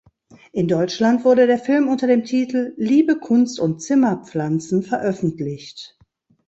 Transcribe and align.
In 0.51 0.67
Deutschland 0.67 1.25
wurde 1.25 1.45
der 1.45 1.59
Film 1.59 1.87
unter 1.87 2.07
dem 2.07 2.23
Titel 2.23 2.73
"Liebe, 2.75 3.19
Kunst 3.19 3.59
und 3.59 3.83
Zimmerpflanzen" 3.83 4.81
veröffentlicht. 4.81 5.99